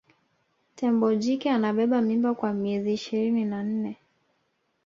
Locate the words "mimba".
2.01-2.31